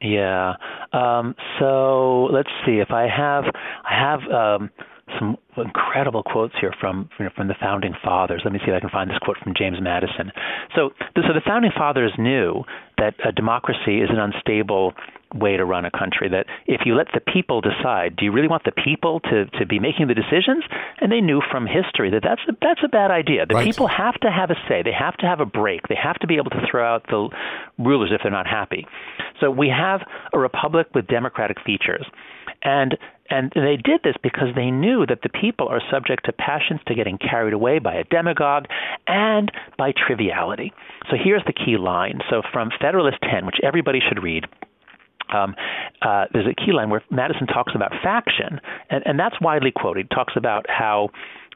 [0.00, 0.54] Yeah.
[0.92, 3.44] Um, so let's see if I have
[3.84, 4.70] I have um,
[5.18, 8.42] some incredible quotes here from from the founding fathers.
[8.44, 10.32] Let me see if I can find this quote from James Madison.
[10.74, 12.64] So, so the founding fathers knew
[13.00, 14.94] that a democracy is an unstable
[15.34, 16.28] way to run a country.
[16.28, 19.66] That if you let the people decide, do you really want the people to, to
[19.66, 20.64] be making the decisions?
[21.00, 23.46] And they knew from history that that's a, that's a bad idea.
[23.46, 23.64] The right.
[23.64, 24.82] people have to have a say.
[24.82, 25.88] They have to have a break.
[25.88, 27.28] They have to be able to throw out the
[27.78, 28.86] rulers if they're not happy.
[29.40, 30.00] So we have
[30.32, 32.06] a republic with democratic features.
[32.62, 32.98] And
[33.30, 36.94] and they did this because they knew that the people are subject to passions to
[36.94, 38.66] getting carried away by a demagogue
[39.06, 40.72] and by triviality.
[41.10, 42.20] So here's the key line.
[42.28, 44.46] So from Federalist 10, which everybody should read,
[45.32, 45.54] um,
[46.02, 50.08] uh, there's a key line where Madison talks about faction, and, and that's widely quoted.
[50.10, 51.10] He talks about how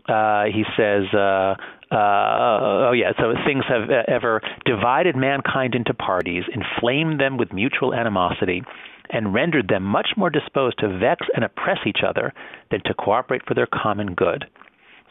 [0.09, 1.57] uh, he says, uh,
[1.91, 7.95] uh, oh yeah, so things have ever divided mankind into parties, inflamed them with mutual
[7.95, 8.63] animosity,
[9.11, 12.33] and rendered them much more disposed to vex and oppress each other
[12.71, 14.47] than to cooperate for their common good.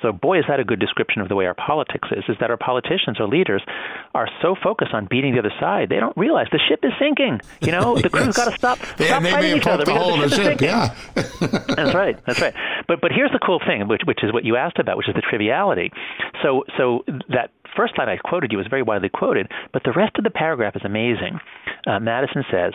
[0.04, 2.52] So, boy, is that a good description of the way our politics is, is that
[2.52, 3.64] our politicians or leaders
[4.14, 7.40] are so focused on beating the other side, they don't realize the ship is sinking.
[7.62, 10.60] You know, the crew's got to stop, they, stop fighting each other because the ship,
[10.60, 10.94] ship Yeah.
[11.16, 12.20] that's right.
[12.26, 12.54] That's right.
[12.86, 15.16] But, but here's the cool thing, which, which is what you asked about, which is
[15.16, 15.90] the triviality.
[16.44, 20.18] So, so that first line I quoted you was very widely quoted, but the rest
[20.18, 21.40] of the paragraph is amazing.
[21.88, 22.74] Uh, Madison says,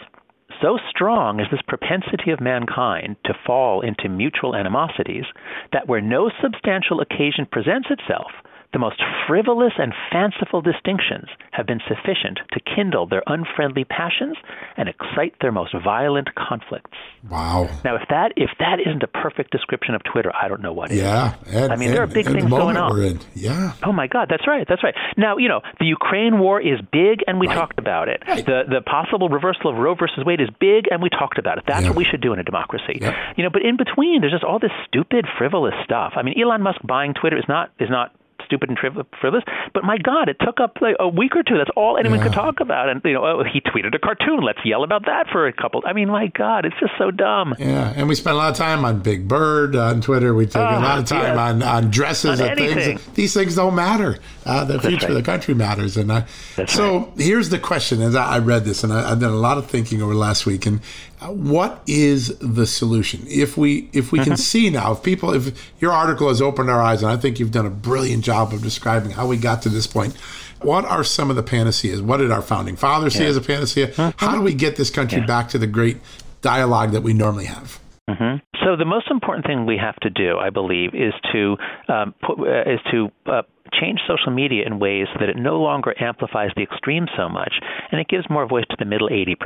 [0.61, 5.25] so strong is this propensity of mankind to fall into mutual animosities
[5.73, 8.31] that where no substantial occasion presents itself,
[8.73, 14.37] the most frivolous and fanciful distinctions have been sufficient to kindle their unfriendly passions
[14.77, 16.99] and excite their most violent conflicts.
[17.31, 17.71] Wow.
[17.85, 20.91] Now, if that if that isn't a perfect description of Twitter, I don't know what
[20.91, 20.99] is.
[20.99, 21.35] Yeah.
[21.47, 23.21] And, I mean, there are big things going on.
[23.35, 23.73] Yeah.
[23.83, 24.95] Oh my God, that's right, that's right.
[25.17, 27.55] Now, you know, the Ukraine war is big, and we right.
[27.55, 28.23] talked about it.
[28.29, 28.45] Right.
[28.45, 31.65] The the possible reversal of Roe versus Wade is big, and we talked about it.
[31.67, 31.89] That's yeah.
[31.89, 32.99] what we should do in a democracy.
[33.01, 33.15] Yep.
[33.37, 36.13] You know, but in between, there's just all this stupid, frivolous stuff.
[36.17, 38.13] I mean, Elon Musk buying Twitter is not is not
[38.49, 39.45] stupid and frivolous.
[39.75, 41.59] But my God, it took up like a week or two.
[41.59, 42.25] That's all anyone yeah.
[42.25, 42.89] could talk about.
[42.89, 44.41] And you know, oh, he tweeted a cartoon.
[44.43, 45.83] Let's yell about that for a couple.
[45.87, 47.55] I mean, my God, it's just so dumb.
[47.59, 50.35] Yeah, and we spent a lot of time on Big Bird on Twitter.
[50.35, 51.39] We take oh, a lot of time yes.
[51.39, 52.99] on, on dresses on and anything.
[52.99, 53.15] things.
[53.15, 54.19] These things don't matter.
[54.45, 55.11] Uh, the That's future right.
[55.11, 55.97] of the country matters.
[55.97, 56.25] And I,
[56.67, 57.13] so right.
[57.19, 59.67] here's the question: As I, I read this, and I, have done a lot of
[59.71, 60.83] thinking over the last week, and uh,
[61.27, 63.25] what is the solution?
[63.27, 64.31] If we if we mm-hmm.
[64.31, 67.39] can see now, if people, if your article has opened our eyes, and I think
[67.39, 70.17] you've done a brilliant job of describing how we got to this point.
[70.61, 72.03] What are some of the panaceas?
[72.03, 73.93] What did our founding fathers see as a panacea?
[74.17, 75.27] How do we get this country Yeah.
[75.27, 75.99] back to the great
[76.43, 77.79] dialogue that we normally have?
[78.09, 81.57] hmm So the most important thing we have to do, I believe, is to
[81.89, 85.95] um, put, uh, is to uh, change social media in ways that it no longer
[86.01, 87.55] amplifies the extreme so much,
[87.91, 89.37] and it gives more voice to the middle 80%.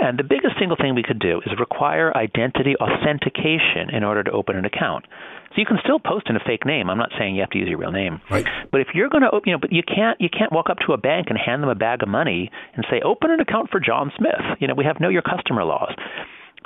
[0.00, 4.30] And the biggest single thing we could do is require identity authentication in order to
[4.30, 5.06] open an account.
[5.50, 6.90] So you can still post in a fake name.
[6.90, 8.20] I'm not saying you have to use your real name.
[8.30, 8.46] Right.
[8.70, 10.92] But if you're going to, you know, but you can't you can't walk up to
[10.92, 13.80] a bank and hand them a bag of money and say, "Open an account for
[13.80, 15.94] John Smith." You know, we have know your customer laws.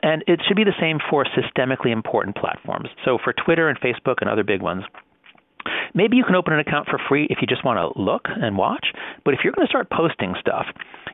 [0.02, 2.88] And it should be the same for systemically important platforms.
[3.04, 4.82] So for Twitter and Facebook and other big ones,
[5.94, 8.56] maybe you can open an account for free if you just want to look and
[8.56, 8.86] watch.
[9.24, 10.66] But if you're going to start posting stuff,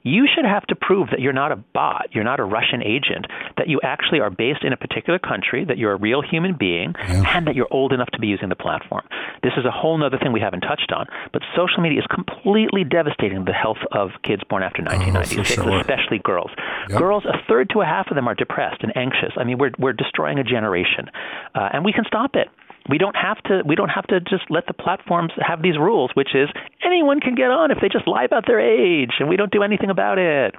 [0.04, 3.26] you should have to prove that you're not a bot, you're not a Russian agent,
[3.56, 6.94] that you actually are based in a particular country, that you're a real human being,
[7.08, 7.36] Yeah.
[7.36, 9.02] and that you're old enough to be using the platform.
[9.42, 12.84] This is a whole other thing we haven't touched on, but social media is completely
[12.84, 15.80] devastating the health of kids born after 1996, sure.
[15.80, 16.50] especially girls.
[16.90, 16.98] Yep.
[16.98, 19.32] Girls, a third to a half of them are depressed and anxious.
[19.36, 21.10] I mean, we're we're destroying a generation,
[21.54, 22.48] uh, and we can stop it.
[22.88, 23.62] We don't have to.
[23.66, 26.48] We don't have to just let the platforms have these rules, which is
[26.84, 29.62] anyone can get on if they just lie about their age, and we don't do
[29.62, 30.54] anything about it.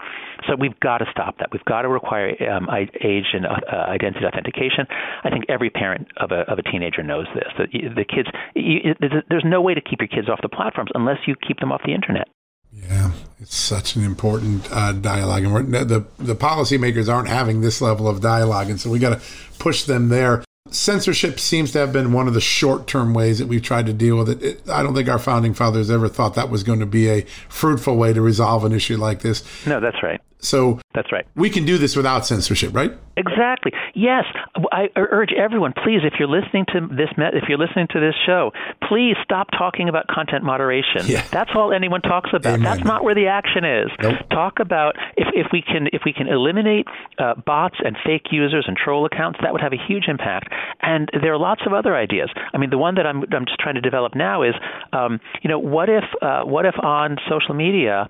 [0.47, 1.49] So we've got to stop that.
[1.51, 2.67] We've got to require um,
[3.03, 4.85] age and uh, identity authentication.
[5.23, 7.49] I think every parent of a of a teenager knows this.
[7.57, 11.17] That the kids, you, there's- no way to keep your kids off the platforms unless
[11.25, 12.27] you keep them off the internet.
[12.71, 18.07] Yeah, it's such an important uh, dialogue, and the the policymakers aren't having this level
[18.07, 19.25] of dialogue, and so we got to
[19.57, 20.43] push them there.
[20.71, 23.93] Censorship seems to have been one of the short term ways that we've tried to
[23.93, 24.43] deal with it.
[24.43, 24.69] it.
[24.69, 27.97] I don't think our founding fathers ever thought that was going to be a fruitful
[27.97, 29.43] way to resolve an issue like this.
[29.65, 30.21] No, that's right.
[30.39, 31.25] So That's right.
[31.35, 32.93] we can do this without censorship, right?
[33.17, 33.73] Exactly.
[33.93, 34.23] Yes,
[34.71, 38.51] I urge everyone, please, if you're listening to this, if you're listening to this show,
[38.87, 41.03] please stop talking about content moderation.
[41.05, 41.25] Yeah.
[41.29, 42.53] That's all anyone talks about.
[42.53, 42.63] Amen.
[42.63, 43.89] That's not where the action is.
[44.01, 44.19] Nope.
[44.31, 48.63] Talk about if, if we can if we can eliminate uh, bots and fake users
[48.67, 50.53] and troll accounts, that would have a huge impact.
[50.81, 52.29] And there are lots of other ideas.
[52.53, 54.55] I mean, the one that I'm I'm just trying to develop now is,
[54.93, 58.07] um, you know, what if uh, what if on social media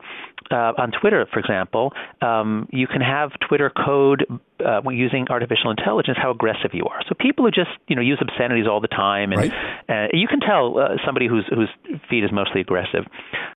[0.51, 4.25] uh, on Twitter, for example, um, you can have Twitter code
[4.65, 7.01] uh, using artificial intelligence how aggressive you are.
[7.07, 9.53] So people who just you know use obscenities all the time, and Right.
[9.89, 11.69] uh, you can tell uh, somebody whose whose
[12.09, 13.05] feed is mostly aggressive.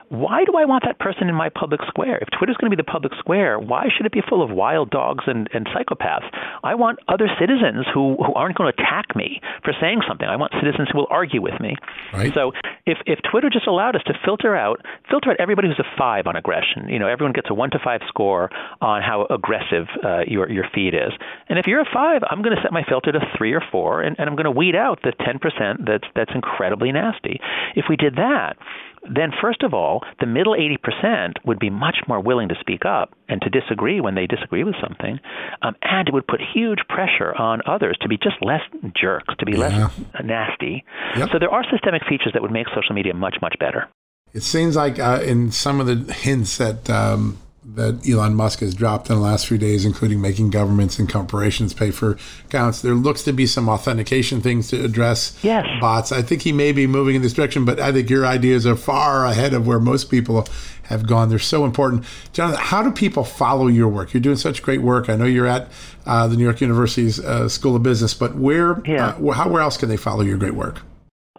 [0.10, 2.18] Why do I want that person in my public square?
[2.22, 4.92] If Twitter's going to be the public square, why should it be full of wild
[4.92, 6.30] dogs and, and psychopaths?
[6.64, 10.28] I want other citizens who, who aren't going to attack me for saying something.
[10.28, 11.76] I want citizens who will argue with me.
[12.14, 12.32] Right.
[12.34, 12.52] So
[12.86, 16.28] if if Twitter just allowed us to filter out filter out everybody who's a five
[16.28, 20.22] on aggression, you know, everyone gets a one to five score on how aggressive uh,
[20.28, 21.12] your your feed is.
[21.50, 24.02] And if you're a five, I'm going to set my filter to three or four,
[24.02, 27.40] and, and I'm going to weed out the ten percent that's that's incredibly nasty.
[27.76, 28.56] If we did that,
[29.04, 33.14] then first of all, the middle 80% would be much more willing to speak up
[33.28, 35.20] and to disagree when they disagree with something,
[35.62, 38.62] um, and it would put huge pressure on others to be just less
[38.96, 39.58] jerks, to be Yeah.
[39.58, 39.92] less
[40.24, 40.86] nasty.
[41.18, 41.30] Yep.
[41.34, 43.90] So there are systemic features that would make social media much, much better.
[44.34, 47.38] It seems like uh, in some of the hints that um,
[47.76, 51.74] that Elon Musk has dropped in the last few days, including making governments and corporations
[51.74, 55.66] pay for accounts, there looks to be some authentication things to address Yes.
[55.82, 56.12] bots.
[56.12, 58.76] I think he may be moving in this direction, but I think your ideas are
[58.76, 60.48] far ahead of where most people
[60.84, 61.30] have gone.
[61.30, 62.04] They're so important.
[62.34, 64.14] Jonathan, how do people follow your work?
[64.14, 65.10] You're doing such great work.
[65.10, 65.72] I know you're at
[66.06, 69.08] uh, the New York University's uh, School of Business, but where, Yeah.
[69.20, 70.82] uh, how, where else can they follow your great work?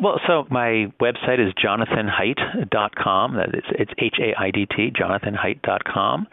[0.01, 3.39] Well, so my website is jonathanhaidt.com.
[3.39, 6.27] It's, it's H A I D T, jonathanhaidt.com.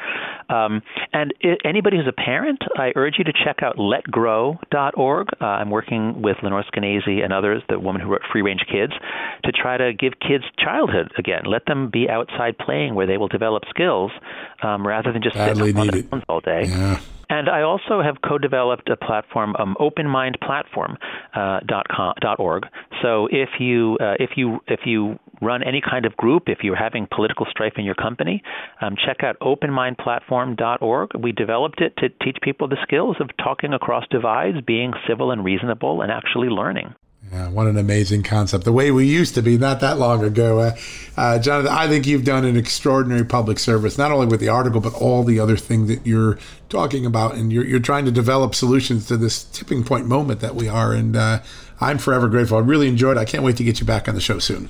[0.50, 0.82] Um,
[1.14, 5.28] and it, anybody who's a parent, I urge you to check out letgrow.org.
[5.40, 8.94] Uh, I'm working with Lenore Skenazy and others, the woman who wrote Free Range Kids,
[9.44, 11.44] to try to give kids childhood again.
[11.46, 14.12] Let them be outside playing where they will develop skills
[14.64, 16.64] um, rather than just Badly sitting on their phones all day.
[16.66, 17.00] Yeah.
[17.32, 20.98] And I also have co-developed a platform, um, OpenMindPlatform
[21.34, 22.60] uh.
[23.02, 26.76] So if you uh, if you if you run any kind of group, if you're
[26.76, 28.44] having political strife in your company,
[28.82, 31.12] um, check out OpenMindPlatform.org.
[31.18, 35.46] We developed it to teach people the skills of talking across divides, being civil and
[35.46, 36.94] reasonable, and actually learning.
[37.32, 38.66] Yeah, what an amazing concept.
[38.66, 40.60] The way we used to be not that long ago.
[40.60, 40.76] Uh,
[41.16, 44.82] uh, Jonathan, I think you've done an extraordinary public service, not only with the article,
[44.82, 47.36] but all the other things that you're talking about.
[47.36, 50.92] And you're, you're trying to develop solutions to this tipping point moment that we are.
[50.92, 51.42] And uh,
[51.80, 52.58] I'm forever grateful.
[52.58, 53.22] I really enjoyed it.
[53.22, 54.70] I can't wait to get you back on the show soon.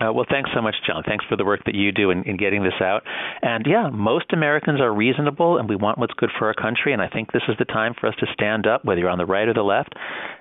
[0.00, 1.02] Uh, well, thanks so much, John.
[1.06, 3.02] Thanks for the work that you do in, in getting this out.
[3.42, 6.92] And yeah, most Americans are reasonable, and we want what's good for our country.
[6.94, 9.18] And I think this is the time for us to stand up, whether you're on
[9.18, 9.92] the right or the left,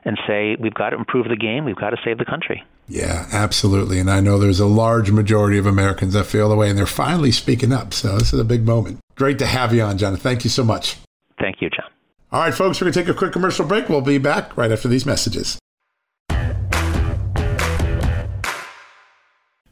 [0.06, 1.66] and say we've got to improve the game.
[1.66, 2.64] We've got to save the country.
[2.88, 4.00] Yeah, absolutely.
[4.00, 6.86] And I know there's a large majority of Americans that feel the way, and they're
[6.86, 7.94] finally speaking up.
[7.94, 9.00] So this is a big moment.
[9.16, 10.24] Great to have you on, Jonathan.
[10.24, 10.98] Thank you so much.
[11.40, 11.92] Thank you, John.
[12.32, 13.90] All right, folks, we're going to take a quick commercial break.
[13.90, 15.60] We'll be back right after these messages.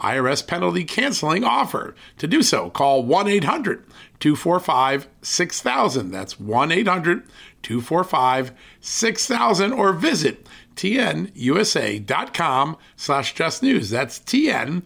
[0.00, 1.94] IRS penalty canceling offer.
[2.18, 3.84] To do so, call 1 800
[4.20, 6.10] 245 6000.
[6.10, 7.22] That's 1 800
[7.62, 10.46] 245 6000 or visit
[10.76, 13.90] tnusa.com slash just news.
[13.90, 14.82] That's tnusa.com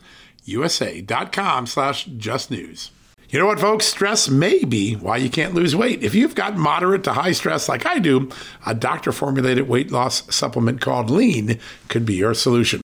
[1.66, 2.90] slash just news.
[3.30, 3.86] You know what, folks?
[3.86, 6.04] Stress may be why you can't lose weight.
[6.04, 8.30] If you've got moderate to high stress like I do,
[8.64, 11.58] a doctor formulated weight loss supplement called Lean
[11.88, 12.83] could be your solution.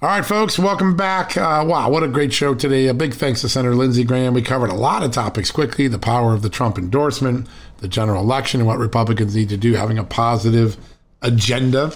[0.00, 1.36] All right, folks, welcome back.
[1.36, 2.86] Uh, wow, what a great show today.
[2.86, 4.32] A big thanks to Senator Lindsey Graham.
[4.32, 8.22] We covered a lot of topics quickly the power of the Trump endorsement, the general
[8.22, 10.76] election, and what Republicans need to do, having a positive
[11.20, 11.94] agenda,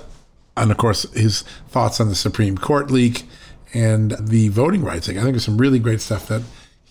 [0.57, 3.23] and of course, his thoughts on the Supreme Court leak
[3.73, 5.09] and the voting rights.
[5.09, 6.43] I think there's some really great stuff that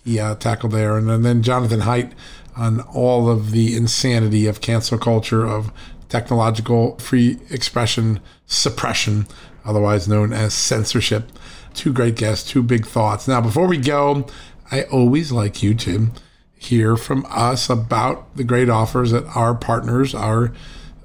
[0.06, 0.98] he uh, tackled there.
[0.98, 2.14] And, and then Jonathan Haidt
[2.56, 5.74] on all of the insanity of cancel culture, of
[6.08, 9.28] technological free expression suppression,
[9.66, 11.32] otherwise known as censorship.
[11.74, 13.28] Two great guests, two big thoughts.
[13.28, 14.28] Now, before we go,
[14.72, 16.10] I always like you to
[16.58, 20.54] hear from us about the great offers that our partners, our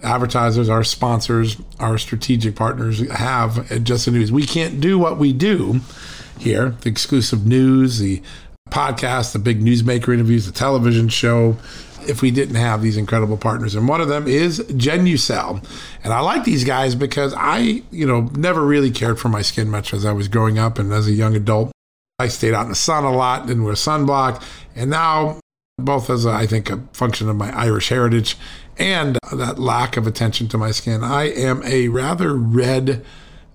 [0.03, 4.31] advertisers, our sponsors, our strategic partners have at Just the News.
[4.31, 5.81] We can't do what we do
[6.39, 8.23] here the exclusive news, the
[8.71, 11.57] podcast, the big newsmaker interviews, the television show
[12.09, 13.75] if we didn't have these incredible partners.
[13.75, 15.65] And one of them is Genucel.
[16.05, 19.69] And I like these guys because I, you know, never really cared for my skin
[19.69, 21.73] much as I was growing up and as a young adult.
[22.19, 24.43] I stayed out in the sun a lot, didn't wear sunblock.
[24.75, 25.41] And now
[25.79, 28.37] both as, a, I think, a function of my Irish heritage
[28.79, 31.05] and that lack of attention to my skin.
[31.05, 33.05] I am a rather red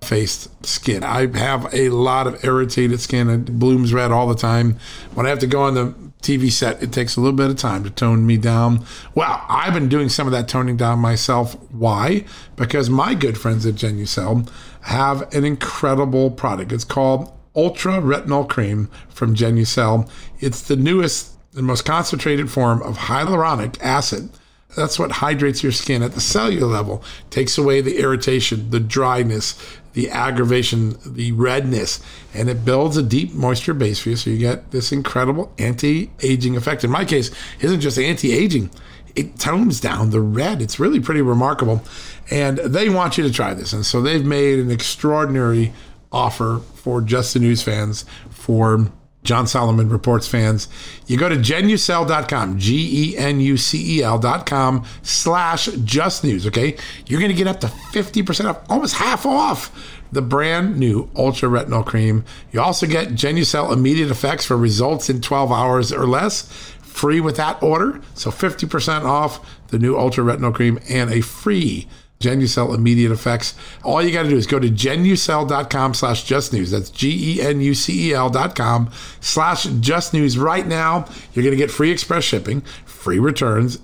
[0.01, 1.03] faced skin.
[1.03, 3.29] I have a lot of irritated skin.
[3.29, 4.77] It blooms red all the time.
[5.13, 7.57] When I have to go on the TV set, it takes a little bit of
[7.57, 8.85] time to tone me down.
[9.15, 11.53] Well, I've been doing some of that toning down myself.
[11.71, 12.25] Why?
[12.55, 14.49] Because my good friends at Genucel
[14.81, 16.71] have an incredible product.
[16.71, 20.09] It's called Ultra Retinol Cream from Genucel.
[20.39, 24.29] It's the newest and most concentrated form of hyaluronic acid
[24.75, 29.61] that's what hydrates your skin at the cellular level, takes away the irritation, the dryness,
[29.93, 31.99] the aggravation, the redness,
[32.33, 34.15] and it builds a deep moisture base for you.
[34.15, 36.83] So you get this incredible anti aging effect.
[36.83, 37.29] In my case,
[37.59, 38.69] is isn't just anti aging,
[39.15, 40.61] it tones down the red.
[40.61, 41.83] It's really pretty remarkable.
[42.29, 43.73] And they want you to try this.
[43.73, 45.73] And so they've made an extraordinary
[46.11, 48.91] offer for Just the News fans for
[49.23, 50.67] John Solomon Reports fans,
[51.07, 56.75] you go to genucel.com, G E N U C E L.com slash just news, okay?
[57.05, 59.71] You're going to get up to 50% off, almost half off
[60.11, 62.25] the brand new Ultra Retinol Cream.
[62.51, 66.43] You also get Genucel immediate effects for results in 12 hours or less,
[66.81, 68.01] free with that order.
[68.15, 71.87] So 50% off the new Ultra Retinol Cream and a free
[72.21, 73.55] Genucel immediate effects.
[73.83, 76.71] All you got to do is go to genucel.com slash just news.
[76.71, 81.05] That's G E N U C E L dot com slash just news right now.
[81.33, 83.79] You're going to get free express shipping, free returns,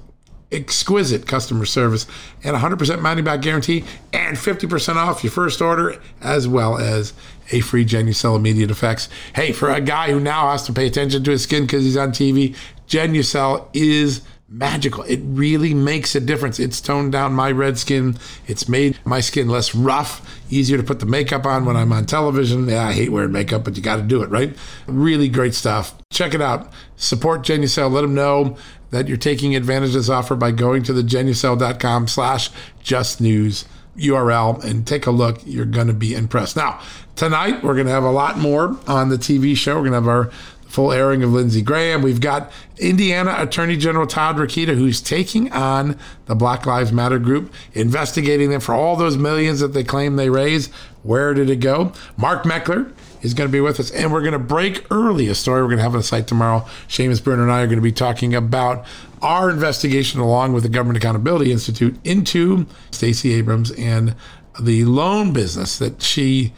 [0.52, 2.08] exquisite customer service,
[2.44, 3.84] and 100% money back guarantee,
[4.14, 7.14] and 50% off your first order, as well as
[7.52, 9.10] a free Genucel immediate effects.
[9.36, 11.98] Hey, for a guy who now has to pay attention to his skin because he's
[11.98, 12.56] on TV,
[12.88, 15.04] Genucel is magical.
[15.04, 16.60] It really makes a difference.
[16.60, 18.18] It's toned down my red skin.
[18.48, 22.06] It's made my skin less rough, easier to put the makeup on when I'm on
[22.06, 22.68] television.
[22.68, 24.56] Yeah, I hate wearing makeup, but you got to do it, right?
[24.88, 25.96] Really great stuff.
[26.12, 26.72] Check it out.
[26.96, 27.92] Support Genucel.
[27.92, 28.58] Let them know
[28.92, 32.50] that you're taking advantage of this offer by going to the genucel.com slash
[32.82, 33.66] just news
[33.98, 35.40] URL and take a look.
[35.46, 36.56] You're going to be impressed.
[36.56, 36.80] Now,
[37.16, 39.76] tonight we're going to have a lot more on the TV show.
[39.76, 40.32] We're going to have our
[40.68, 42.02] full airing of Lindsey Graham.
[42.02, 47.54] We've got Indiana Attorney General Todd Rokita, who's taking on the Black Lives Matter group,
[47.74, 50.72] investigating them for all those millions that they claim they raised.
[51.04, 51.94] Where did it go?
[52.18, 52.92] Mark Meckler
[53.22, 55.70] is going to be with us, and we're going to break early a story we're
[55.70, 56.60] going to have on the site tomorrow.
[56.88, 58.86] Seamus Bruner and I are going to be talking about
[59.22, 64.16] our investigation along with the Government Accountability Institute into Stacey Abrams and
[64.60, 66.54] the loan business that she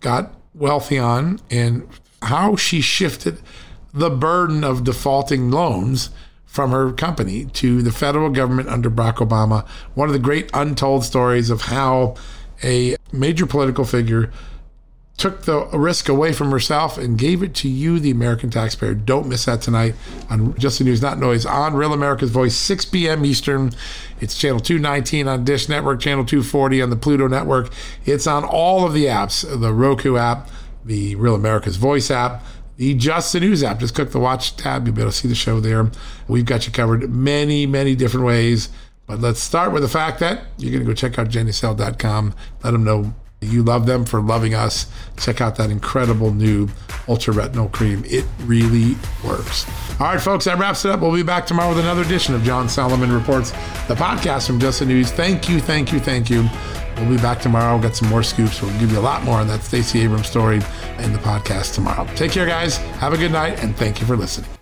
[0.00, 1.88] got wealthy on and
[2.22, 3.40] how she shifted
[3.92, 6.10] the burden of defaulting loans
[6.46, 9.66] from her company to the federal government under Barack Obama.
[9.94, 12.14] One of the great untold stories of how
[12.62, 14.30] a major political figure
[15.16, 18.94] took the risk away from herself and gave it to you, the American taxpayer.
[18.94, 19.94] Don't miss that tonight
[20.28, 23.24] on Just the News Not Noise on Real America's Voice, 6 p.m.
[23.24, 23.72] Eastern.
[24.20, 27.72] It's channel 219 on Dish Network, channel 240 on the Pluto Network.
[28.04, 30.48] It's on all of the apps, the Roku app,
[30.84, 32.44] the Real America's Voice app,
[32.76, 33.80] the Just the News app.
[33.80, 34.86] Just click the watch tab.
[34.86, 35.90] You'll be able to see the show there.
[36.28, 38.70] We've got you covered many, many different ways.
[39.06, 42.34] But let's start with the fact that you're going to go check out genucel.com.
[42.62, 44.86] Let them know you love them for loving us.
[45.16, 46.68] Check out that incredible new
[47.08, 48.04] Ultra Retinol Cream.
[48.06, 49.66] It really works.
[50.00, 51.00] All right, folks, that wraps it up.
[51.00, 53.50] We'll be back tomorrow with another edition of John Solomon Reports,
[53.88, 55.10] the podcast from Just the News.
[55.10, 56.48] Thank you, thank you, thank you.
[56.96, 57.74] We'll be back tomorrow.
[57.74, 58.62] We'll get some more scoops.
[58.62, 60.56] We'll give you a lot more on that Stacey Abrams story
[60.98, 62.06] in the podcast tomorrow.
[62.14, 62.76] Take care, guys.
[62.76, 64.61] Have a good night, and thank you for listening.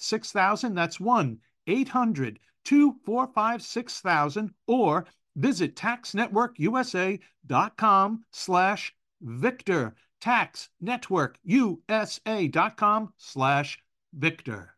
[0.00, 0.74] 6000.
[0.74, 5.06] That's 1 800 245 6000 or
[5.36, 9.94] visit taxnetworkusa.com slash Victor.
[10.20, 13.78] Tax Network USA.com slash
[14.14, 14.73] Victor.